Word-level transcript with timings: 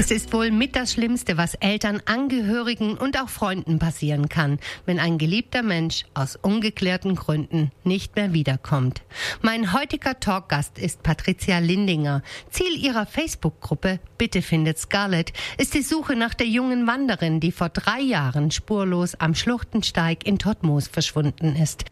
Es 0.00 0.12
ist 0.12 0.32
wohl 0.32 0.52
mit 0.52 0.76
das 0.76 0.92
Schlimmste, 0.92 1.36
was 1.38 1.54
Eltern, 1.54 2.00
Angehörigen 2.06 2.96
und 2.96 3.20
auch 3.20 3.28
Freunden 3.28 3.80
passieren 3.80 4.28
kann, 4.28 4.60
wenn 4.86 5.00
ein 5.00 5.18
geliebter 5.18 5.64
Mensch 5.64 6.04
aus 6.14 6.36
ungeklärten 6.36 7.16
Gründen 7.16 7.72
nicht 7.82 8.14
mehr 8.14 8.32
wiederkommt. 8.32 9.02
Mein 9.42 9.72
heutiger 9.72 10.20
Talkgast 10.20 10.78
ist 10.78 11.02
Patricia 11.02 11.58
Lindinger. 11.58 12.22
Ziel 12.48 12.76
ihrer 12.80 13.06
Facebook-Gruppe 13.06 13.98
Bitte 14.18 14.40
findet 14.40 14.78
Scarlett 14.78 15.32
ist 15.58 15.74
die 15.74 15.82
Suche 15.82 16.14
nach 16.14 16.34
der 16.34 16.46
jungen 16.46 16.86
Wanderin, 16.86 17.40
die 17.40 17.50
vor 17.50 17.68
drei 17.68 18.00
Jahren 18.00 18.52
spurlos 18.52 19.16
am 19.16 19.34
Schluchtensteig 19.34 20.24
in 20.24 20.38
Todtmoos 20.38 20.86
verschwunden 20.86 21.56
ist. 21.56 21.86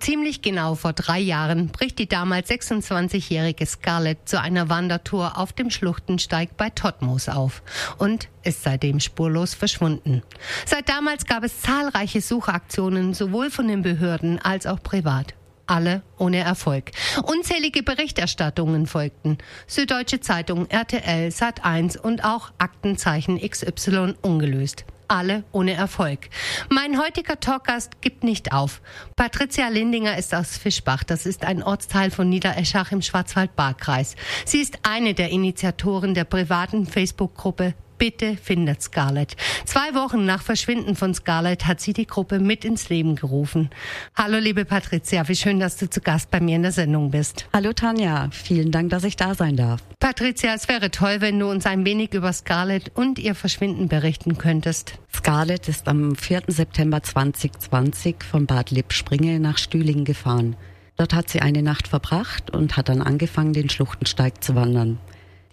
Ziemlich 0.00 0.42
genau 0.42 0.74
vor 0.74 0.92
drei 0.92 1.18
Jahren 1.18 1.68
bricht 1.68 1.98
die 1.98 2.08
damals 2.08 2.50
26-jährige 2.50 3.66
Scarlett 3.66 4.28
zu 4.28 4.40
einer 4.40 4.68
Wandertour 4.68 5.36
auf 5.36 5.52
dem 5.52 5.70
Schluchtensteig 5.70 6.56
bei 6.56 6.70
Todtmoos 6.70 7.28
auf 7.28 7.62
und 7.98 8.28
ist 8.44 8.62
seitdem 8.62 9.00
spurlos 9.00 9.54
verschwunden. 9.54 10.22
Seit 10.66 10.88
damals 10.88 11.26
gab 11.26 11.42
es 11.42 11.60
zahlreiche 11.60 12.20
Suchaktionen, 12.20 13.12
sowohl 13.12 13.50
von 13.50 13.68
den 13.68 13.82
Behörden 13.82 14.38
als 14.38 14.66
auch 14.66 14.82
privat 14.82 15.34
alle 15.66 16.02
ohne 16.16 16.38
Erfolg. 16.38 16.92
Unzählige 17.24 17.82
Berichterstattungen 17.82 18.86
folgten. 18.86 19.38
Süddeutsche 19.66 20.20
Zeitung, 20.20 20.66
RTL, 20.70 21.28
Sat1 21.28 21.98
und 21.98 22.24
auch 22.24 22.52
Aktenzeichen 22.58 23.38
XY 23.38 24.14
ungelöst 24.22 24.86
alle 25.08 25.44
ohne 25.52 25.72
Erfolg. 25.72 26.28
Mein 26.70 27.00
heutiger 27.00 27.40
Talkgast 27.40 28.00
gibt 28.00 28.22
nicht 28.22 28.52
auf. 28.52 28.80
Patricia 29.16 29.68
Lindinger 29.68 30.16
ist 30.18 30.34
aus 30.34 30.56
Fischbach. 30.56 31.02
Das 31.04 31.26
ist 31.26 31.44
ein 31.44 31.62
Ortsteil 31.62 32.10
von 32.10 32.28
Niedereschach 32.28 32.92
im 32.92 33.02
Schwarzwald-Baar-Kreis. 33.02 34.14
Sie 34.44 34.60
ist 34.60 34.78
eine 34.82 35.14
der 35.14 35.30
Initiatoren 35.30 36.14
der 36.14 36.24
privaten 36.24 36.86
Facebook-Gruppe 36.86 37.74
Bitte 37.98 38.36
findet 38.36 38.80
Scarlett. 38.80 39.36
Zwei 39.64 39.92
Wochen 39.94 40.24
nach 40.24 40.42
Verschwinden 40.42 40.94
von 40.94 41.14
Scarlett 41.14 41.66
hat 41.66 41.80
sie 41.80 41.92
die 41.92 42.06
Gruppe 42.06 42.38
mit 42.38 42.64
ins 42.64 42.88
Leben 42.88 43.16
gerufen. 43.16 43.70
Hallo 44.14 44.38
liebe 44.38 44.64
Patricia, 44.64 45.26
wie 45.26 45.34
schön, 45.34 45.58
dass 45.58 45.76
du 45.76 45.90
zu 45.90 46.00
Gast 46.00 46.30
bei 46.30 46.40
mir 46.40 46.56
in 46.56 46.62
der 46.62 46.72
Sendung 46.72 47.10
bist. 47.10 47.48
Hallo 47.52 47.72
Tanja, 47.72 48.28
vielen 48.30 48.70
Dank, 48.70 48.90
dass 48.90 49.02
ich 49.02 49.16
da 49.16 49.34
sein 49.34 49.56
darf. 49.56 49.82
Patricia, 49.98 50.54
es 50.54 50.68
wäre 50.68 50.92
toll, 50.92 51.16
wenn 51.20 51.40
du 51.40 51.50
uns 51.50 51.66
ein 51.66 51.84
wenig 51.84 52.14
über 52.14 52.32
Scarlett 52.32 52.92
und 52.94 53.18
ihr 53.18 53.34
Verschwinden 53.34 53.88
berichten 53.88 54.38
könntest. 54.38 54.94
Scarlett 55.12 55.68
ist 55.68 55.88
am 55.88 56.14
4. 56.14 56.42
September 56.46 57.02
2020 57.02 58.22
von 58.22 58.46
Bad 58.46 58.70
Lippspringe 58.70 59.40
nach 59.40 59.58
Stühlingen 59.58 60.04
gefahren. 60.04 60.56
Dort 60.96 61.14
hat 61.14 61.28
sie 61.28 61.40
eine 61.40 61.62
Nacht 61.62 61.88
verbracht 61.88 62.50
und 62.50 62.76
hat 62.76 62.88
dann 62.88 63.02
angefangen, 63.02 63.52
den 63.52 63.70
Schluchtensteig 63.70 64.42
zu 64.42 64.54
wandern. 64.54 64.98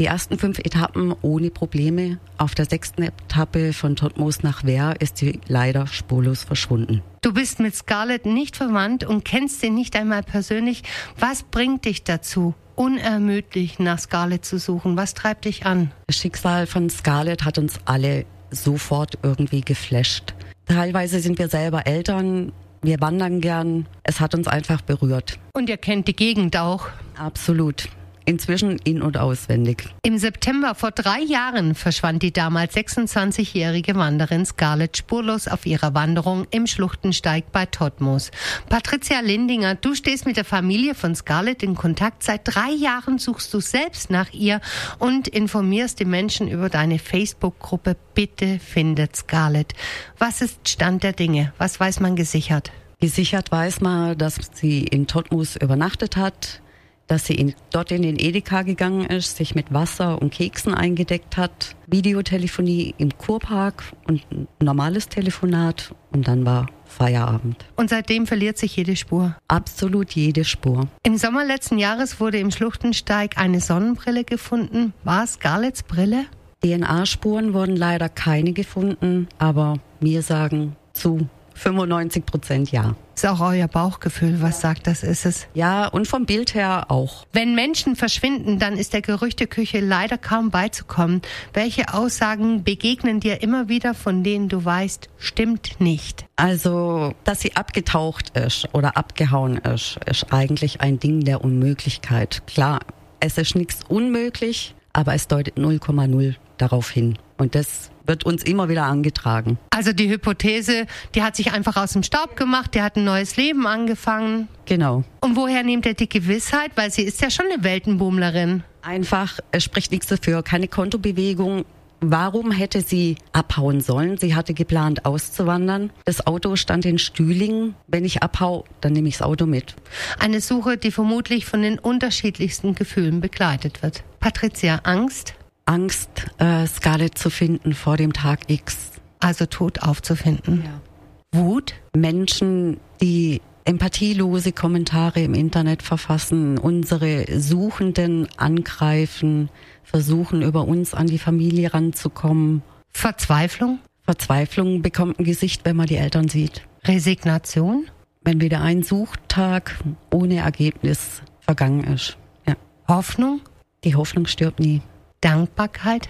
Die 0.01 0.07
ersten 0.07 0.37
fünf 0.37 0.59
Etappen 0.59 1.15
ohne 1.21 1.49
Probleme. 1.49 2.19
Auf 2.37 2.53
der 2.53 2.65
sechsten 2.65 3.03
Etappe 3.03 3.71
von 3.71 3.95
Todtmoos 3.95 4.43
nach 4.43 4.65
Wehr 4.65 4.95
ist 4.99 5.17
sie 5.17 5.39
leider 5.47 5.87
spurlos 5.87 6.43
verschwunden. 6.43 7.01
Du 7.21 7.33
bist 7.33 7.61
mit 7.61 7.75
Scarlett 7.75 8.25
nicht 8.25 8.57
verwandt 8.57 9.05
und 9.05 9.23
kennst 9.23 9.61
sie 9.61 9.69
nicht 9.69 9.95
einmal 9.95 10.21
persönlich. 10.21 10.83
Was 11.17 11.43
bringt 11.43 11.85
dich 11.85 12.03
dazu, 12.03 12.55
unermüdlich 12.75 13.79
nach 13.79 13.97
Scarlett 13.99 14.43
zu 14.43 14.59
suchen? 14.59 14.97
Was 14.97 15.13
treibt 15.13 15.45
dich 15.45 15.65
an? 15.65 15.91
Das 16.07 16.17
Schicksal 16.17 16.67
von 16.67 16.89
Scarlett 16.89 17.45
hat 17.45 17.57
uns 17.57 17.79
alle 17.85 18.25
sofort 18.51 19.17
irgendwie 19.23 19.61
geflasht. 19.61 20.33
Teilweise 20.65 21.21
sind 21.21 21.39
wir 21.39 21.47
selber 21.47 21.87
Eltern, 21.87 22.51
wir 22.81 22.99
wandern 22.99 23.39
gern. 23.39 23.87
Es 24.03 24.19
hat 24.19 24.35
uns 24.35 24.47
einfach 24.47 24.81
berührt. 24.81 25.39
Und 25.53 25.69
ihr 25.69 25.77
kennt 25.77 26.09
die 26.09 26.15
Gegend 26.15 26.57
auch. 26.57 26.89
Absolut 27.17 27.87
inzwischen 28.25 28.77
in- 28.83 29.01
und 29.01 29.17
auswendig. 29.17 29.87
Im 30.03 30.17
September 30.17 30.75
vor 30.75 30.91
drei 30.91 31.19
Jahren 31.19 31.75
verschwand 31.75 32.23
die 32.23 32.33
damals 32.33 32.75
26-jährige 32.75 33.95
Wanderin 33.95 34.45
Scarlett 34.45 34.97
spurlos 34.97 35.47
auf 35.47 35.65
ihrer 35.65 35.93
Wanderung 35.93 36.45
im 36.51 36.67
Schluchtensteig 36.67 37.51
bei 37.51 37.65
Todtmoos. 37.65 38.31
Patricia 38.69 39.19
Lindinger, 39.19 39.75
du 39.75 39.95
stehst 39.95 40.25
mit 40.25 40.37
der 40.37 40.45
Familie 40.45 40.95
von 40.95 41.15
Scarlett 41.15 41.63
in 41.63 41.75
Kontakt. 41.75 42.23
Seit 42.23 42.41
drei 42.43 42.71
Jahren 42.71 43.17
suchst 43.17 43.53
du 43.53 43.59
selbst 43.59 44.09
nach 44.09 44.31
ihr 44.33 44.61
und 44.99 45.27
informierst 45.27 45.99
die 45.99 46.05
Menschen 46.05 46.47
über 46.47 46.69
deine 46.69 46.99
Facebook-Gruppe 46.99 47.95
Bitte 48.13 48.59
findet 48.59 49.15
Scarlett. 49.15 49.73
Was 50.17 50.41
ist 50.41 50.69
Stand 50.69 51.03
der 51.03 51.13
Dinge? 51.13 51.53
Was 51.57 51.79
weiß 51.79 51.99
man 51.99 52.15
gesichert? 52.15 52.71
Gesichert 52.99 53.51
weiß 53.51 53.81
man, 53.81 54.17
dass 54.17 54.39
sie 54.53 54.83
in 54.83 55.05
Todtmoos 55.05 55.57
übernachtet 55.57 56.15
hat, 56.15 56.61
dass 57.07 57.25
sie 57.25 57.35
in, 57.35 57.53
dort 57.71 57.91
in 57.91 58.01
den 58.01 58.17
Edeka 58.17 58.63
gegangen 58.63 59.05
ist, 59.05 59.37
sich 59.37 59.55
mit 59.55 59.73
Wasser 59.73 60.21
und 60.21 60.31
Keksen 60.33 60.73
eingedeckt 60.73 61.37
hat, 61.37 61.75
Videotelefonie 61.87 62.95
im 62.97 63.17
Kurpark 63.17 63.83
und 64.07 64.21
ein 64.31 64.47
normales 64.59 65.09
Telefonat 65.09 65.93
und 66.11 66.27
dann 66.27 66.45
war 66.45 66.67
Feierabend. 66.85 67.65
Und 67.75 67.89
seitdem 67.89 68.25
verliert 68.27 68.57
sich 68.57 68.75
jede 68.75 68.95
Spur? 68.95 69.35
Absolut 69.47 70.11
jede 70.11 70.45
Spur. 70.45 70.87
Im 71.03 71.17
Sommer 71.17 71.45
letzten 71.45 71.77
Jahres 71.77 72.19
wurde 72.19 72.39
im 72.39 72.51
Schluchtensteig 72.51 73.37
eine 73.37 73.59
Sonnenbrille 73.59 74.23
gefunden. 74.23 74.93
War 75.03 75.23
es 75.23 75.33
Scarletts 75.33 75.83
Brille? 75.83 76.25
DNA-Spuren 76.63 77.53
wurden 77.53 77.75
leider 77.75 78.09
keine 78.09 78.53
gefunden, 78.53 79.27
aber 79.37 79.79
wir 79.99 80.21
sagen 80.21 80.75
zu 80.93 81.27
95 81.55 82.25
Prozent 82.25 82.71
ja. 82.71 82.95
Ist 83.15 83.25
auch 83.25 83.39
euer 83.39 83.67
Bauchgefühl, 83.67 84.41
was 84.41 84.59
sagt, 84.59 84.87
das 84.87 85.01
ist 85.01 85.25
es? 85.25 85.47
Ja, 85.53 85.87
und 85.87 86.05
vom 86.05 86.25
Bild 86.25 86.53
her 86.53 86.91
auch. 86.91 87.25
Wenn 87.31 87.55
Menschen 87.55 87.95
verschwinden, 87.95 88.59
dann 88.59 88.77
ist 88.77 88.91
der 88.91 89.01
Gerüchteküche 89.01 89.79
leider 89.79 90.17
kaum 90.17 90.51
beizukommen. 90.51 91.21
Welche 91.53 91.93
Aussagen 91.93 92.63
begegnen 92.65 93.21
dir 93.21 93.41
immer 93.41 93.69
wieder, 93.69 93.93
von 93.93 94.23
denen 94.23 94.49
du 94.49 94.63
weißt, 94.63 95.09
stimmt 95.17 95.79
nicht? 95.79 96.25
Also, 96.35 97.13
dass 97.23 97.39
sie 97.39 97.55
abgetaucht 97.55 98.37
ist 98.37 98.67
oder 98.73 98.97
abgehauen 98.97 99.57
ist, 99.57 99.97
ist 100.05 100.33
eigentlich 100.33 100.81
ein 100.81 100.99
Ding 100.99 101.23
der 101.23 101.41
Unmöglichkeit. 101.41 102.43
Klar, 102.47 102.81
es 103.21 103.37
ist 103.37 103.55
nichts 103.55 103.79
unmöglich, 103.87 104.75
aber 104.95 105.13
es 105.13 105.27
deutet 105.27 105.57
0,0 105.57 106.35
darauf 106.57 106.89
hin. 106.89 107.17
Und 107.37 107.53
das 107.53 107.91
wird 108.05 108.25
uns 108.25 108.43
immer 108.43 108.69
wieder 108.69 108.85
angetragen. 108.85 109.57
Also 109.69 109.91
die 109.91 110.09
Hypothese, 110.09 110.85
die 111.13 111.21
hat 111.21 111.35
sich 111.35 111.51
einfach 111.51 111.75
aus 111.75 111.91
dem 111.91 112.03
Staub 112.03 112.37
gemacht, 112.37 112.75
die 112.75 112.81
hat 112.81 112.95
ein 112.95 113.03
neues 113.03 113.35
Leben 113.35 113.67
angefangen. 113.67 114.47
Genau. 114.65 115.03
Und 115.19 115.35
woher 115.35 115.63
nimmt 115.63 115.85
er 115.85 115.95
die 115.95 116.07
Gewissheit? 116.07 116.71
Weil 116.75 116.91
sie 116.91 117.01
ist 117.01 117.21
ja 117.21 117.29
schon 117.29 117.47
eine 117.51 117.63
Weltenbummlerin. 117.63 118.63
Einfach, 118.81 119.39
es 119.51 119.65
spricht 119.65 119.91
nichts 119.91 120.07
dafür, 120.07 120.43
keine 120.43 120.69
Kontobewegung. 120.69 121.65
Warum 122.01 122.51
hätte 122.51 122.81
sie 122.81 123.17
abhauen 123.31 123.81
sollen? 123.81 124.17
Sie 124.17 124.35
hatte 124.35 124.53
geplant 124.53 125.05
auszuwandern. 125.05 125.91
Das 126.03 126.27
Auto 126.27 126.55
stand 126.55 126.85
in 126.85 126.99
Stühlingen. 126.99 127.75
Wenn 127.87 128.05
ich 128.05 128.21
abhau, 128.21 128.65
dann 128.81 128.93
nehme 128.93 129.07
ich 129.07 129.17
das 129.17 129.27
Auto 129.27 129.45
mit. 129.45 129.75
Eine 130.19 130.41
Suche, 130.41 130.77
die 130.77 130.91
vermutlich 130.91 131.45
von 131.45 131.61
den 131.61 131.79
unterschiedlichsten 131.79 132.75
Gefühlen 132.75 133.21
begleitet 133.21 133.81
wird. 133.81 134.03
Patricia, 134.19 134.81
Angst? 134.83 135.33
Angst, 135.65 136.27
äh, 136.37 136.67
Scarlett 136.67 137.17
zu 137.17 137.29
finden 137.29 137.73
vor 137.73 137.97
dem 137.97 138.13
Tag 138.13 138.49
X. 138.49 138.91
Also 139.19 139.45
tot 139.45 139.81
aufzufinden. 139.81 140.63
Ja. 140.63 141.39
Wut? 141.41 141.73
Menschen, 141.95 142.79
die 143.01 143.41
empathielose 143.65 144.51
Kommentare 144.51 145.21
im 145.21 145.33
Internet 145.33 145.81
verfassen, 145.81 146.57
unsere 146.57 147.25
Suchenden 147.39 148.27
angreifen, 148.37 149.49
versuchen 149.83 150.43
über 150.43 150.67
uns 150.67 150.93
an 150.93 151.07
die 151.07 151.19
Familie 151.19 151.73
ranzukommen. 151.73 152.61
Verzweiflung? 152.91 153.79
Verzweiflung 154.03 154.83
bekommt 154.83 155.19
ein 155.19 155.25
Gesicht, 155.25 155.65
wenn 155.65 155.75
man 155.75 155.87
die 155.87 155.97
Eltern 155.97 156.29
sieht. 156.29 156.61
Resignation? 156.85 157.87
Wenn 158.23 158.39
wieder 158.39 158.61
ein 158.61 158.83
Suchtag 158.83 159.75
ohne 160.11 160.37
Ergebnis 160.37 161.21
vergangen 161.39 161.83
ist. 161.83 162.17
Ja. 162.47 162.55
Hoffnung? 162.87 163.41
Die 163.83 163.95
Hoffnung 163.95 164.27
stirbt 164.27 164.59
nie. 164.59 164.81
Dankbarkeit? 165.21 166.07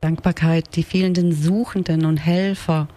Dankbarkeit, 0.00 0.76
die 0.76 0.82
fehlenden 0.82 1.32
Suchenden 1.32 2.04
und 2.04 2.18
Helfer, 2.18 2.88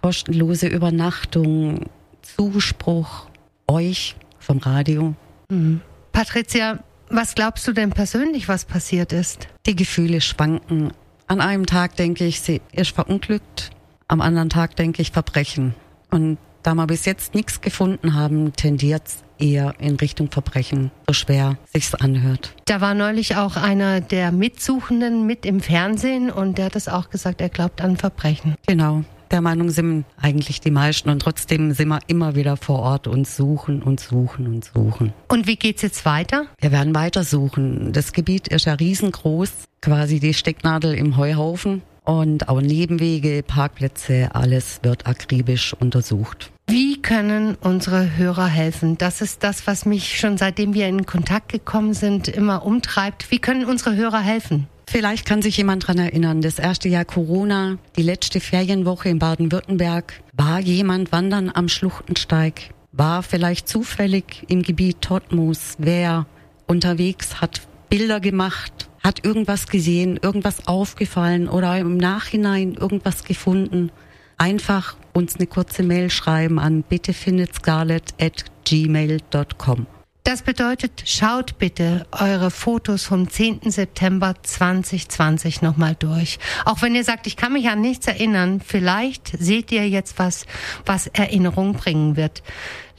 kostenlose 0.00 0.66
Übernachtung, 0.66 1.86
Zuspruch, 2.22 3.27
euch 3.68 4.16
vom 4.38 4.58
Radio. 4.58 5.14
Mhm. 5.48 5.80
Patricia, 6.12 6.82
was 7.10 7.34
glaubst 7.34 7.66
du 7.68 7.72
denn 7.72 7.90
persönlich, 7.90 8.48
was 8.48 8.64
passiert 8.64 9.12
ist? 9.12 9.48
Die 9.66 9.76
Gefühle 9.76 10.20
schwanken. 10.20 10.92
An 11.26 11.40
einem 11.40 11.66
Tag 11.66 11.96
denke 11.96 12.24
ich, 12.24 12.40
sie 12.40 12.60
ist 12.72 12.94
verunglückt, 12.94 13.70
am 14.08 14.20
anderen 14.20 14.48
Tag 14.48 14.76
denke 14.76 15.02
ich 15.02 15.12
Verbrechen. 15.12 15.74
Und 16.10 16.38
da 16.62 16.74
wir 16.74 16.86
bis 16.86 17.04
jetzt 17.04 17.34
nichts 17.34 17.60
gefunden 17.60 18.14
haben, 18.14 18.52
tendiert 18.54 19.06
es 19.06 19.24
eher 19.38 19.74
in 19.78 19.96
Richtung 19.96 20.30
Verbrechen, 20.30 20.90
so 21.06 21.12
schwer 21.12 21.56
sich's 21.72 21.94
anhört. 21.94 22.54
Da 22.64 22.80
war 22.80 22.94
neulich 22.94 23.36
auch 23.36 23.56
einer 23.56 24.00
der 24.00 24.32
Mitsuchenden 24.32 25.26
mit 25.26 25.46
im 25.46 25.60
Fernsehen 25.60 26.30
und 26.30 26.58
der 26.58 26.66
hat 26.66 26.76
es 26.76 26.88
auch 26.88 27.10
gesagt, 27.10 27.40
er 27.40 27.48
glaubt 27.48 27.80
an 27.80 27.96
Verbrechen. 27.96 28.56
Genau. 28.66 29.04
Der 29.30 29.42
Meinung 29.42 29.68
sind 29.70 30.06
eigentlich 30.20 30.60
die 30.60 30.70
meisten 30.70 31.10
und 31.10 31.20
trotzdem 31.20 31.72
sind 31.72 31.88
wir 31.88 31.98
immer 32.06 32.34
wieder 32.34 32.56
vor 32.56 32.78
Ort 32.78 33.06
und 33.06 33.28
suchen 33.28 33.82
und 33.82 34.00
suchen 34.00 34.46
und 34.46 34.64
suchen. 34.64 35.12
Und 35.28 35.46
wie 35.46 35.56
geht's 35.56 35.82
jetzt 35.82 36.04
weiter? 36.06 36.46
Wir 36.60 36.72
werden 36.72 36.94
weiter 36.94 37.24
suchen. 37.24 37.92
Das 37.92 38.12
Gebiet 38.12 38.48
ist 38.48 38.64
ja 38.64 38.74
riesengroß, 38.74 39.50
quasi 39.82 40.18
die 40.18 40.32
Stecknadel 40.32 40.94
im 40.94 41.18
Heuhaufen 41.18 41.82
und 42.04 42.48
auch 42.48 42.62
Nebenwege, 42.62 43.42
Parkplätze, 43.46 44.30
alles 44.32 44.80
wird 44.82 45.06
akribisch 45.06 45.74
untersucht. 45.74 46.50
Wie 46.66 47.00
können 47.02 47.56
unsere 47.60 48.16
Hörer 48.16 48.46
helfen? 48.46 48.96
Das 48.96 49.20
ist 49.20 49.44
das, 49.44 49.66
was 49.66 49.84
mich 49.84 50.18
schon 50.18 50.38
seitdem 50.38 50.72
wir 50.72 50.88
in 50.88 51.04
Kontakt 51.04 51.50
gekommen 51.52 51.92
sind, 51.92 52.28
immer 52.28 52.64
umtreibt. 52.64 53.30
Wie 53.30 53.38
können 53.38 53.66
unsere 53.66 53.94
Hörer 53.94 54.20
helfen? 54.20 54.68
Vielleicht 54.90 55.26
kann 55.26 55.42
sich 55.42 55.58
jemand 55.58 55.86
dran 55.86 55.98
erinnern, 55.98 56.40
das 56.40 56.58
erste 56.58 56.88
Jahr 56.88 57.04
Corona, 57.04 57.76
die 57.96 58.02
letzte 58.02 58.40
Ferienwoche 58.40 59.10
in 59.10 59.18
Baden-Württemberg, 59.18 60.22
war 60.32 60.60
jemand 60.60 61.12
wandern 61.12 61.50
am 61.52 61.68
Schluchtensteig, 61.68 62.70
war 62.92 63.22
vielleicht 63.22 63.68
zufällig 63.68 64.46
im 64.48 64.62
Gebiet 64.62 65.02
Todtmoos, 65.02 65.74
wer 65.76 66.24
unterwegs 66.66 67.42
hat 67.42 67.60
Bilder 67.90 68.18
gemacht, 68.18 68.88
hat 69.04 69.26
irgendwas 69.26 69.66
gesehen, 69.66 70.18
irgendwas 70.22 70.66
aufgefallen 70.66 71.50
oder 71.50 71.76
im 71.78 71.98
Nachhinein 71.98 72.72
irgendwas 72.72 73.24
gefunden. 73.24 73.90
Einfach 74.38 74.96
uns 75.12 75.36
eine 75.36 75.46
kurze 75.46 75.82
Mail 75.82 76.08
schreiben 76.08 76.58
an 76.58 76.82
bittefindetscarlett 76.82 78.14
at 78.18 78.46
gmail.com. 78.64 79.86
Das 80.28 80.42
bedeutet, 80.42 81.04
schaut 81.06 81.56
bitte 81.56 82.06
eure 82.12 82.50
Fotos 82.50 83.04
vom 83.04 83.30
10. 83.30 83.70
September 83.70 84.34
2020 84.42 85.62
nochmal 85.62 85.96
durch. 85.98 86.38
Auch 86.66 86.82
wenn 86.82 86.94
ihr 86.94 87.02
sagt, 87.02 87.26
ich 87.26 87.38
kann 87.38 87.54
mich 87.54 87.70
an 87.70 87.80
nichts 87.80 88.06
erinnern, 88.06 88.60
vielleicht 88.60 89.32
seht 89.38 89.72
ihr 89.72 89.88
jetzt 89.88 90.18
was, 90.18 90.44
was 90.84 91.06
Erinnerung 91.06 91.72
bringen 91.72 92.16
wird. 92.16 92.42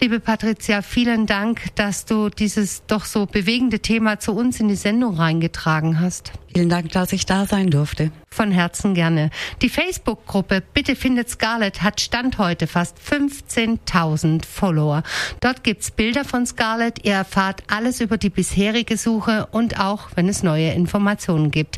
Liebe 0.02 0.22
Patricia, 0.22 0.82
vielen 0.82 1.26
Dank, 1.26 1.76
dass 1.76 2.06
du 2.06 2.30
dieses 2.30 2.86
doch 2.86 3.04
so 3.04 3.26
bewegende 3.26 3.82
Thema 3.82 4.18
zu 4.18 4.32
uns 4.32 4.62
in 4.62 4.70
die 4.70 4.76
Sendung 4.76 5.18
reingetragen 5.18 6.00
hast. 6.00 6.32
Vielen 6.54 6.70
Dank, 6.70 6.94
dass 6.94 7.12
ich 7.12 7.26
da 7.26 7.46
sein 7.46 7.70
durfte. 7.70 8.14
Von 8.32 8.50
Herzen 8.50 8.94
gerne. 8.94 9.30
Die 9.62 9.68
Facebook-Gruppe 9.68 10.64
Bitte 10.74 10.96
findet 10.96 11.30
Scarlett 11.30 11.82
hat 11.82 12.00
Stand 12.00 12.38
heute 12.38 12.66
fast 12.66 12.98
15.000 12.98 14.46
Follower. 14.46 15.04
Dort 15.42 15.66
gibt's 15.66 15.92
Bilder 15.92 16.24
von 16.24 16.46
Scarlett. 16.46 17.06
Ihr 17.06 17.16
erfahrt 17.16 17.64
alles 17.68 18.00
über 18.00 18.18
die 18.18 18.30
bisherige 18.30 18.96
Suche 18.96 19.48
und 19.52 19.82
auch, 19.82 20.12
wenn 20.16 20.30
es 20.30 20.44
neue 20.44 20.72
Informationen 20.72 21.52
gibt. 21.52 21.78